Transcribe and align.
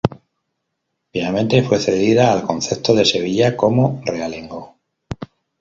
Finalmente, 1.13 1.61
fue 1.61 1.77
cedida 1.77 2.33
al 2.33 2.41
concejo 2.41 2.95
de 2.95 3.05
Sevilla 3.05 3.55
como 3.55 4.01
realengo. 4.03 4.75